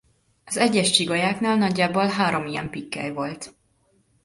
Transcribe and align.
Az 0.45 0.57
egyes 0.57 0.89
csigolyáknál 0.89 1.55
nagyjából 1.57 2.07
három 2.07 2.45
ilyen 2.45 2.69
pikkely 2.69 3.11
volt. 3.11 3.55